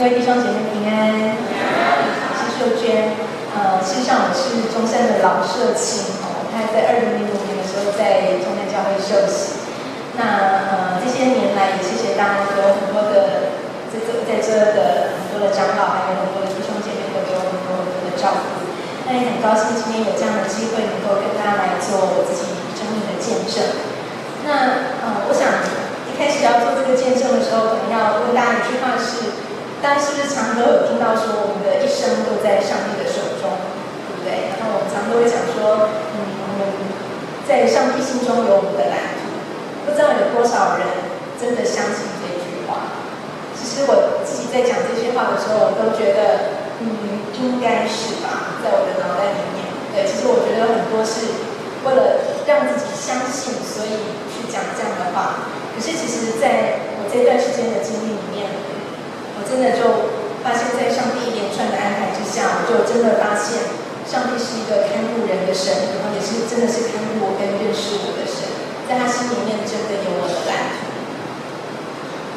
[0.00, 1.36] 各位弟兄姐妹平安，
[2.32, 3.12] 是秀娟。
[3.52, 9.60] 呃，事实上我是中山的老社青，哦，他在二零零五年的时候在中山教会受洗。
[10.16, 10.24] 那
[10.72, 13.52] 呃这些年来也谢谢大家给我很多的
[13.92, 18.72] 在这在这的很多的长老，还有很多的弟兄姐妹都给我很多很多的照顾。
[19.04, 23.84] 那也很高兴今天有这样的机会能够跟大家来做我自己生命的见证。
[24.48, 25.60] 那呃，我想
[26.08, 29.49] 一开始要做这个见证的时候，可能要问大家一句话是。
[29.80, 33.48] 大家是不是常常都有听到说，我们的一生都在上帝的手中，
[34.04, 34.52] 对不对？
[34.60, 36.68] 然后我们常都会讲说，嗯，我们
[37.48, 39.32] 在上帝心中有我们的蓝图。
[39.88, 40.84] 不知道有多少人
[41.40, 42.92] 真的相信这句话？
[43.56, 49.64] 其实我自己在讲这些话的时候，我都觉得，嗯，应该是吧，在我的脑袋里面。
[49.96, 51.40] 对，其实我觉得很多是
[51.88, 55.48] 为了让自己相信，所以去讲这样的话。
[55.72, 58.29] 可是其实在我这段时间的经历里。
[59.50, 60.14] 真的就
[60.46, 63.74] 发现，在上帝一连串的安排之下，我就真的发现，
[64.06, 68.46] 上帝是一个看顾人的神，然后也是真的是看顾我跟认识我的神，
[68.86, 70.86] 在他心里面真的有我的蓝图。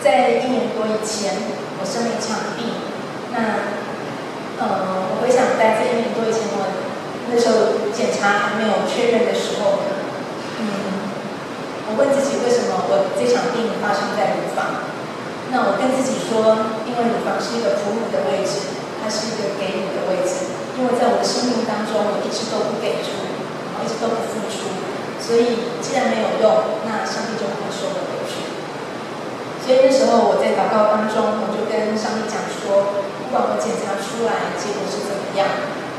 [0.01, 1.37] 在一年多以前，
[1.77, 2.81] 我生了一场病，
[3.29, 3.77] 那
[4.57, 6.65] 呃，我回想在这一年多以前，我
[7.29, 9.85] 那时候检查还没有确认的时候，
[10.57, 10.65] 嗯，
[11.87, 14.89] 我问自己为什么我这场病发生在乳房？
[15.53, 18.69] 那我跟自己说，因为乳房是一个哺乳的位置，
[19.01, 20.53] 它是一个给你的位置。
[20.77, 23.17] 因为在我的生命当中，我一直都不给出，
[23.81, 24.69] 一直都不付出，
[25.17, 26.45] 所以既然没有用，
[26.85, 28.45] 那上帝就不会收我回去。
[29.65, 35.49] 所以那时候我在祷告当中，我就跟上帝讲说，不管我检查出来结果是怎么样，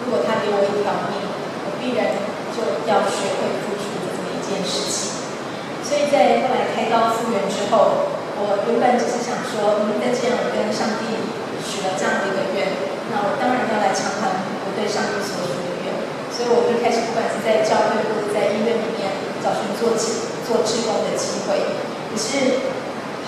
[0.06, 1.26] 如果他给我一条命，
[1.66, 2.14] 我必然
[2.54, 5.26] 就要学会付出的这么一件事情。
[5.82, 8.13] 所以在后来开刀复原之后。
[8.36, 11.22] 我原本只是想说，嗯，但既然我跟上帝
[11.62, 12.66] 许了这样的一个愿，
[13.14, 14.27] 那我当然要来偿还
[14.67, 15.95] 我对上帝所许的愿。
[16.34, 21.78] 所以我就开始，不管是在教会或者在医院里面，找寻做志做志工的机会。
[22.11, 22.67] 可是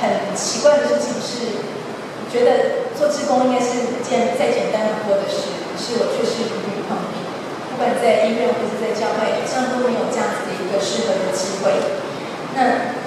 [0.02, 7.22] 很奇怪的事情是，我觉得做志工应该是一件再简单不过的事，可是我却是屡屡碰壁。
[7.70, 11.70] 不管在医院或者在教会，好像都没有这样子的一个适合的机会。
[12.58, 13.05] 那。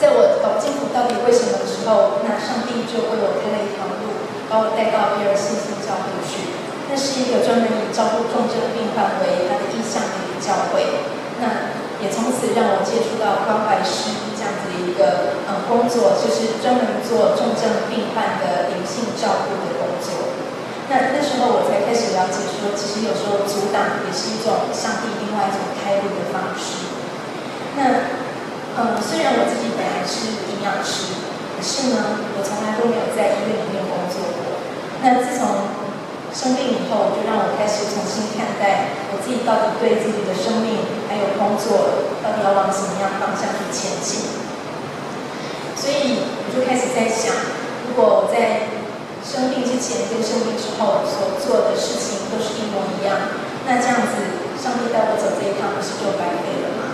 [0.00, 6.56] 在我搞不清楚到底为什么的时候，那上帝就为我开了一条路，把我带到比尔信心教会去。
[6.88, 11.04] 那是一个专门以照顾重症病患为他的意向的一个教会。
[11.36, 20.32] 那也从此让我接触到关怀师这样子的一个嗯工作，就是专门做重症病患的灵性照顾的工作。
[20.88, 26.88] 那那时候我才开始了解说，其实有时候阻挡也是一种上帝另外一种开路的方式。
[27.76, 28.19] 那。
[28.80, 31.12] 嗯，虽然我自己本来是营养师，
[31.52, 34.56] 可是呢，我从来都没有在医院里面工作过。
[35.04, 35.68] 那自从
[36.32, 40.80] 生病以后，就让我开始重新看待我自己到底对自己的生命
[41.12, 44.32] 还有工作，到底要往什么样方向去前进。
[45.76, 47.36] 所以我就开始在想，
[47.84, 48.80] 如果我在
[49.20, 53.36] 生病之前跟生病之后所做的事情都是一模一样，
[53.68, 56.89] 那这样子，上帝带我走这一趟，不是就白费了吗？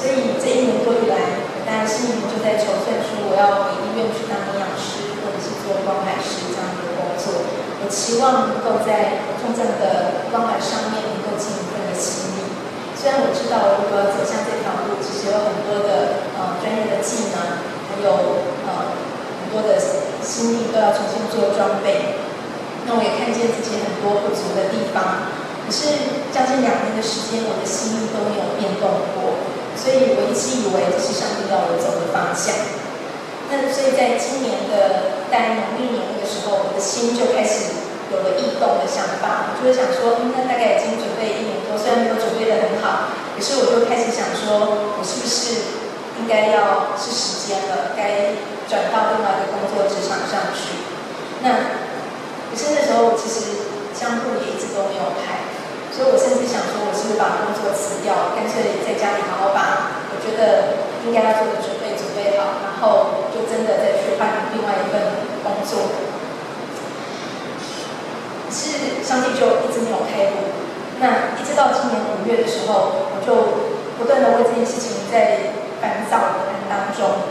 [0.00, 7.44] 所以这一年多以来，大家心里就在筹算说，我要回医院去当营养师，或者是做关怀师这样的工作。
[7.84, 12.48] 我期望能够在重症的关怀上面能够尽一份的心力。
[12.96, 17.60] 虽然我知道，如果走向这条路，其实有很多的呃专业的技能，
[17.92, 18.96] 还有呃
[19.44, 19.76] 很多的
[20.24, 22.24] 心力都要重新做装备。
[22.88, 25.28] 那我也看见自己很多不足的地方。
[25.68, 29.36] 可是将近两年的时间，我的心意都没有变动过。
[29.80, 29.88] 所
[30.48, 32.56] 以我一直以为这是上帝要我走的方向。
[33.52, 37.76] 那所以在今年的大概农历年的时候，我的心就开始
[38.08, 45.76] 有了异动的想法，我就会想说，嗯，那大概已经准备一年多，虽然没有准备的很好，可是我就开始想说，我是不是
[46.22, 48.38] 应该要是时间了，该
[48.70, 50.80] 转到另外一个工作职场上去？
[51.42, 51.76] 那
[52.48, 55.50] 可是那时候我其实相簿也一直都没有开。
[55.90, 59.60] 所以我甚至想说，我是不是把工作辞掉，干脆在家里好好把
[60.20, 65.90] 觉得应该要做的准备准备好，然后就真的再去换另外一份工作。
[68.50, 70.52] 是上帝就一直没有开路。
[71.00, 73.64] 那一直到今年五月的时候，我就
[73.96, 77.24] 不断的为这件事情在烦躁的当中。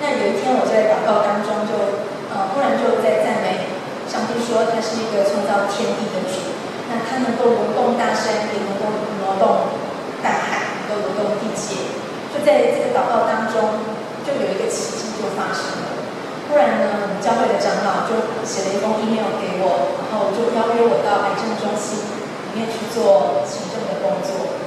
[0.00, 2.00] 那有一天我在祷告当中就，
[2.32, 3.68] 呃忽然就在赞美
[4.08, 6.56] 上帝说，他是一个创造天地的主。
[6.88, 8.78] 那他能够挪动大山，也能
[9.20, 9.74] 挪动
[10.22, 11.98] 大海，能够挪动地界。
[12.30, 13.80] 就在这个祷告当中，
[14.22, 15.96] 就有一个奇迹就发生了。
[16.46, 22.04] 忽然呢，教会的长老就写了一封 email 给我，然后就邀约我到癌症中心
[22.52, 24.60] 里面去做行政的工作。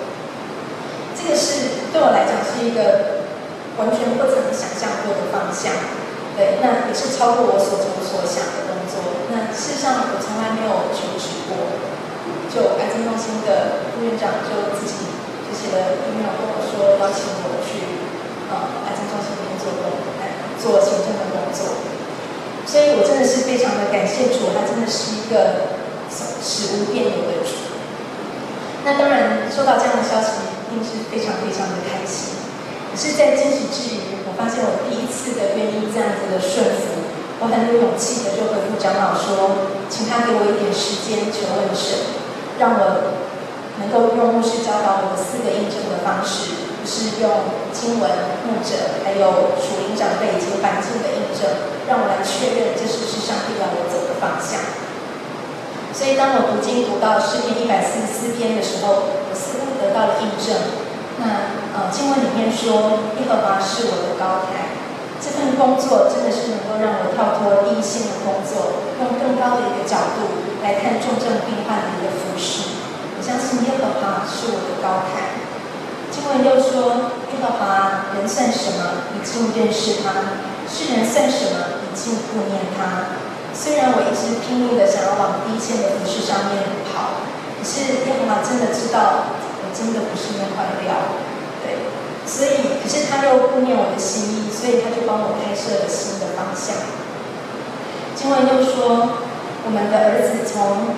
[1.14, 3.30] 这个是对我来讲是一个
[3.78, 5.70] 完全不曾想象过的方向，
[6.34, 9.22] 对，那也是超过我所求所想的工作。
[9.30, 11.78] 那事实上，我从来没有求职过。
[12.48, 15.06] 就癌症中心的副院长就自己
[15.58, 17.82] 写了 email 跟我说，邀请我去
[18.54, 19.90] 呃癌症中心里面做工，
[20.22, 21.82] 来做行政的工作。
[22.70, 25.74] 所以我真的是非常的感谢主，他真的是一个
[26.44, 27.74] 使无变有的主。
[28.86, 32.38] 那当然，收到这样的消息，一定是非常非常的开心。
[32.92, 37.04] 可是，在惊喜之余，我发现我第一次的愿意这样子的顺服，
[37.40, 42.16] 我很有勇气的就回复长老说，请他给我一点时间求问神，
[42.60, 43.27] 让我
[43.80, 46.66] 能够用牧师教导我四个印证的方式。
[46.88, 48.08] 是用经文、
[48.48, 51.44] 牧者，还有属灵长辈以及环境的印证，
[51.84, 54.56] 让我来确认这是不是上帝要我走的方向。
[55.92, 60.56] 所以，当我读经读到诗篇一百四十四篇的时候，我似乎得到了印证。
[61.20, 64.80] 那呃，经文里面说，耶和华是我的高台，
[65.20, 72.77] 这份工作真的是能够让我跳脱第一线的工作，用更高的一个角度来看重症病患的一个服事。
[73.28, 75.36] 相信耶和华是我的高台。
[76.08, 79.04] 经文又说：“耶和华，人算什么？
[79.12, 81.84] 你竟认识他；世人算什么？
[81.84, 83.20] 你竟顾念他。”
[83.52, 87.20] 虽然我一直拼命的想要往第一线的服事上面跑，
[87.60, 91.20] 可是耶和华真的知道我真的不是那块料，
[91.68, 91.84] 对。
[92.24, 96.80] 所以，可是他又顾念我的心意，所以他就帮我开设了新的方向。
[98.16, 99.20] 经文又说
[99.68, 100.96] ：“我们的儿子从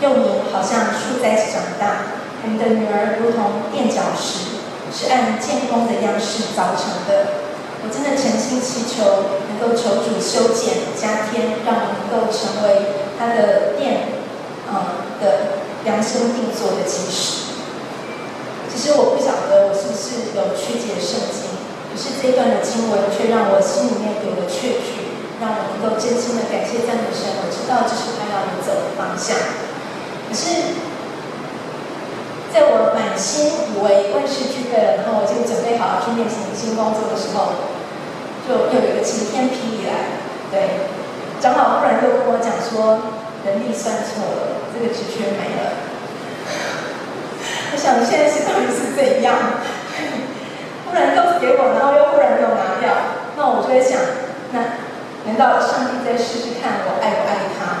[0.00, 4.62] 幼年好像树在长大。”我们的女儿如同垫脚石，
[4.94, 7.44] 是按建工的样式凿成的。
[7.82, 14.22] 我真的诚心祈求，能够求主修剪加添，让我能够成为他的垫，
[14.70, 15.26] 啊、呃、的
[15.82, 17.58] 量身定做的基石。
[18.70, 21.58] 其实我不晓得我是不是有曲解圣经，
[21.90, 27.26] 可是这一段的经文却让我心里面有了确据，让我能够真心的感谢赞美神。
[27.42, 29.34] 我知道这是他要我走的方向，
[30.28, 30.78] 可是。
[32.48, 37.52] 在我满心以为万事俱备了，然后我就准备好要去面试新工作的时候，
[38.48, 40.24] 就又有一个晴天霹雳来。
[40.50, 40.88] 对，
[41.38, 43.12] 长老忽然就跟我讲说，
[43.44, 45.76] 人力算错了，这个职缺没了。
[47.70, 49.60] 我想现在是到底是怎样？
[50.88, 54.00] 忽然告诉给我，然后又忽然没有拿掉，那我就在想，
[54.56, 54.80] 那
[55.28, 57.77] 难道上帝再试试看我爱不爱他？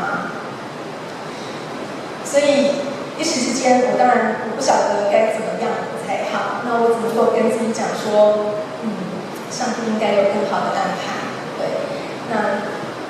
[2.30, 2.86] 所以。
[3.18, 5.74] 一时之间，我当然我不晓得该怎么样
[6.06, 6.62] 才好。
[6.62, 8.54] 那我只能够跟自己讲说，
[8.86, 8.94] 嗯，
[9.50, 11.26] 上帝应该有更好的安排。
[11.58, 11.66] 对，
[12.30, 12.62] 那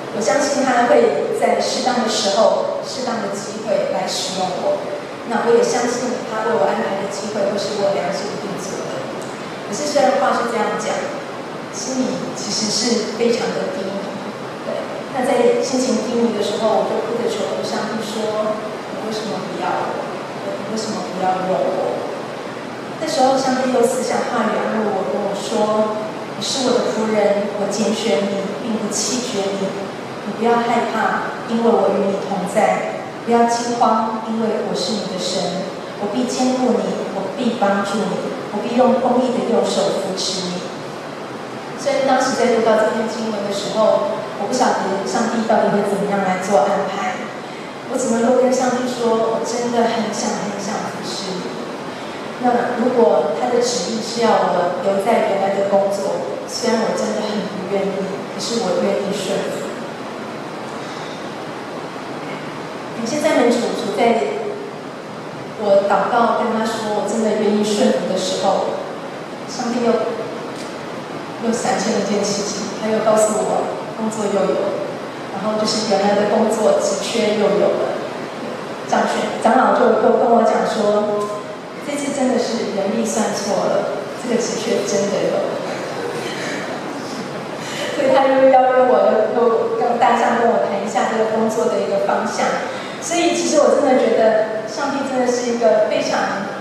[0.09, 4.81] 我相信他会在适当的时候、适当的机会来使用我。
[5.29, 8.97] 那我也相信他为我安排的机会会是我良心定做的。
[9.69, 10.89] 可是虽然话是这样讲，
[11.69, 14.09] 心里其实是非常的低迷。
[14.65, 14.73] 对，
[15.13, 18.57] 那在心情低迷的时候，我就哭着求上帝说。
[19.05, 20.09] 为什么不要我？
[20.71, 21.99] 为什么不要用我？
[23.01, 25.95] 那时候，上帝又赐下话语安慰我，跟我说
[26.35, 29.67] ：“你是我的仆人，我拣选你，并不弃绝你。
[30.27, 35.63] 你不要害怕，因为我与你同在；不要惊慌，因为我是你的神。
[36.03, 36.83] 我必坚固你，
[37.15, 40.59] 我必帮助你，我必用公义的右手扶持你。”
[41.79, 44.11] 所以当时在读到这篇经文的时候，
[44.43, 47.08] 我不晓得上帝到底会怎么样来做安排。
[47.91, 51.41] 我怎么都跟上帝说，我真的很想很想服侍你。
[52.41, 57.97] 那如果他的旨意是要我留在原来的工作，虽然我真的很不愿意，
[58.33, 59.67] 可是我愿意顺服。
[62.95, 64.21] 感谢赞美主，主在
[65.61, 68.77] 我祷告跟他说我真的愿意顺服的时候，
[69.49, 69.91] 上帝又
[71.43, 73.65] 又闪现了一件事情，他又告诉我
[73.97, 74.78] 工作又有。
[75.33, 77.95] 然后就是原来的工作职缺又有了，
[78.89, 81.29] 长学长老就又跟我讲说，
[81.85, 85.37] 这次真的是人力算错了，这个职缺真的有，
[87.95, 92.45] 所以他又邀约我，又又跟大家跟我谈一下这个工作的一个方向。
[93.01, 96.51] 所以其实我真的觉得，上帝真的是一个非常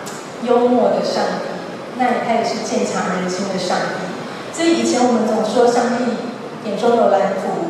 [0.44, 1.50] 幽默的上帝，
[1.98, 4.06] 那他也是见强人心的上帝。
[4.54, 7.67] 所以以前我们总说上帝眼中有蓝图。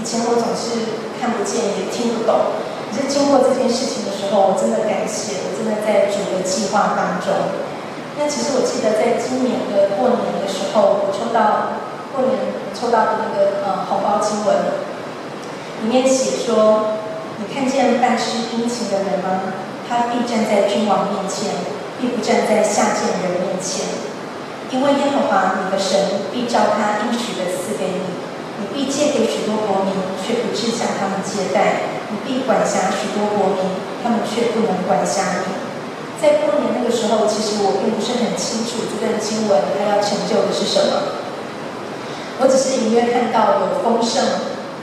[0.00, 2.56] 以前我总是看不见也听不懂，
[2.88, 7.28] 可是经过这件事情的时候，我真的感谢，我真的在主的计划当中。
[8.16, 11.84] 那其实我记得在今年的过年的时候，我抽到
[12.16, 14.80] 过年抽到的那个呃红包经文，
[15.84, 16.96] 里面写说
[17.36, 19.52] ：“你看见办事殷勤的人吗？
[19.84, 21.60] 他必站在君王面前，
[22.00, 24.08] 必不站在下贱人面前。
[24.72, 28.29] 因为耶和华你的神必照他应许的赐给你，
[28.60, 33.72] 你必借给许多国民，却不致向他们借贷；你必管辖许多国民，
[34.04, 35.56] 他们却不能管辖你。”
[36.20, 41.16] 在过年那个时候，其实我并不是很清楚这段经文它要成就的是什么。
[42.36, 44.20] 我只是隐约看到有丰盛，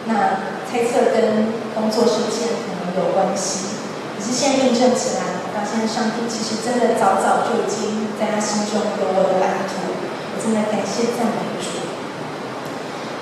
[0.10, 3.78] 那猜测跟工作事件可能有关系。
[4.18, 9.94] 可是现在印证起来，发现上帝其实真的早早就已经在他心中有我的蓝图。
[10.34, 11.87] 我真的感谢赞美主。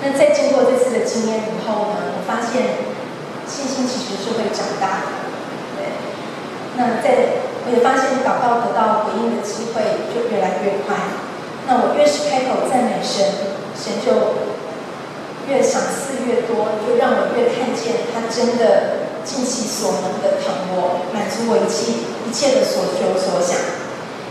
[0.06, 2.86] 那在经过这次的经验以后呢，我发现
[3.50, 5.26] 信心其实是会长大的。
[5.74, 5.90] 对，
[6.78, 7.42] 那在。
[7.66, 9.82] 我也发现祷告得到回应的机会
[10.14, 10.94] 就越来越快。
[11.66, 13.26] 那我越是开口赞美神，
[13.74, 14.38] 神就
[15.50, 23.58] 越赏赐越多，就让我越看见他真的尽其所能的疼我，满足我一切一切的所求所想。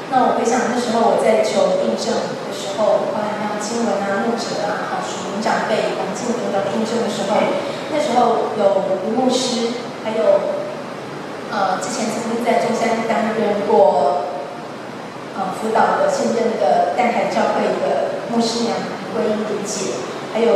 [0.07, 3.11] 那我回想那时候我在求印证的时候，
[3.59, 7.37] 经文啊、牧者啊、好属灵长辈、王静等等印证的时候，
[7.91, 9.71] 那时候有吴牧师，
[10.03, 10.63] 还有。
[11.45, 14.25] 呃，之前曾经在中山担任过
[15.37, 18.75] 呃辅导的现任的淡海教会的牧师娘
[19.13, 20.51] 归英理解，还有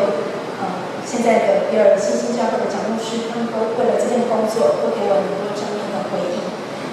[0.59, 6.41] 呃现在的比尔新兴教会的蒋牧师，他们都为了这件工作都给我很多正面的回应。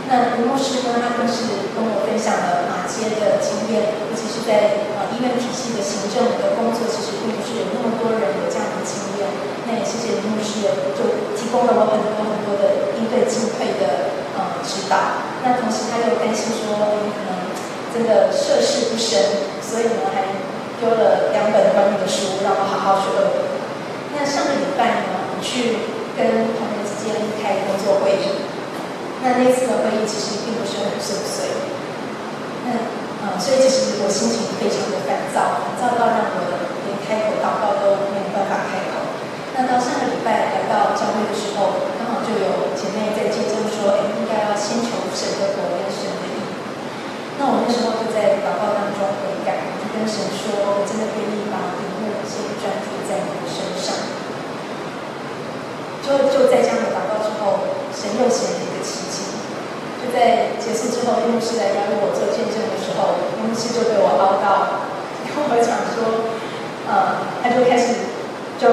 [0.06, 9.28] 那吴牧师呢，他更是跟我分享了马偕的经验，尤其是在医院体系的行政的工作，其实并不是有那么多人有这样的经验。
[9.66, 15.26] 那也谢谢林牧师，就提供了我很多很多的应对进退的呃指导。
[15.42, 17.50] 那同时他又担心说，你可能
[17.90, 20.38] 真的涉世不深，所以呢还
[20.78, 23.10] 丢了两本关于的书让我好好学。
[24.14, 25.82] 那上个礼拜呢，我去
[26.14, 28.46] 跟同仁之间开工作会议。
[29.22, 31.50] 那那次的会议其实并不是很顺遂，
[33.38, 36.38] 所以其实我心情非常的烦躁，烦躁到让我
[36.88, 39.06] 连开口祷告都没有办法开口。
[39.54, 46.36] 那到上个礼拜来到教会的时候，刚好就有姐妹在见证说，哎，应该要先求神的国跟神的意。
[47.38, 53.96] 那我那时候就在祷告当中悔改，就跟神说，我真的愿意把屏幕先专注在你的身上。
[56.04, 59.36] 就就在这样的祷告之后，神又显了一个奇迹。
[59.98, 64.86] 就在结束之后，牧师来邀请我做见证的时候，牧师就对我唠叨，
[65.26, 66.30] 跟我讲说，
[66.86, 68.10] 呃，他就开始
[68.58, 68.66] 就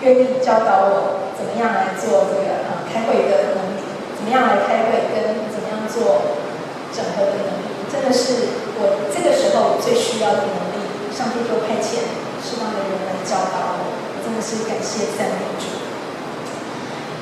[0.00, 3.84] 愿意教导我怎么样来做这个呃开会的能力，
[4.16, 6.40] 怎么样来开会，跟怎么样做
[6.88, 10.88] 整合的能力，真的是我这个时候最需要的能力。
[11.12, 12.06] 上帝就派遣
[12.38, 15.66] 适当的人来教导我，我真的是感谢赞美主。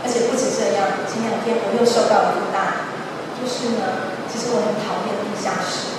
[0.05, 2.93] 而且不止这样，前两天我又受到了很大。
[3.41, 5.97] 就是呢，其实我很讨厌地下室。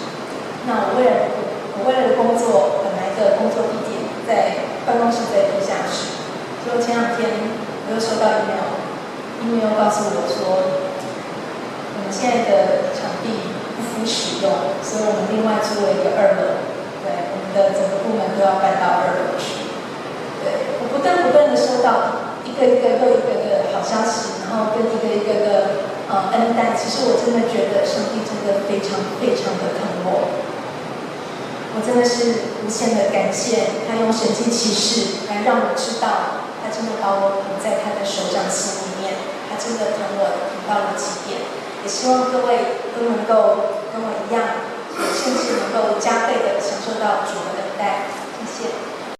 [0.70, 1.34] 那我为了
[1.78, 6.16] 我为了工作，本来的工作地点在办公室在地下室。
[6.64, 14.48] 结果前两天我又收到 email，email 告诉我说，我们现在的场地不敷使用，
[14.80, 16.64] 所以我们另外租了一个二楼。
[17.04, 19.68] 对，我们的整个部门都要搬到二楼去。
[20.48, 25.52] 对，我不断不断的收到一个一个又一个的好消息，然后跟一个一个的。
[26.08, 30.32] 呃，恩待，其实我真的觉得上帝真的非常非常的疼我，
[31.78, 39.14] 我真的是无限的感谢他用神经骑士来让我知道，他真的把我捧在他的手掌心里面，
[39.46, 41.38] 他真的疼我疼到了极点。
[41.86, 48.10] 也希望各位都能够跟我一样，甚至能够加倍的享受到主的等待。